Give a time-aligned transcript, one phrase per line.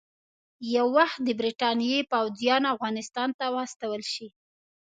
[0.75, 4.27] یو وخت د برټانیې پوځیان افغانستان ته واستول شي.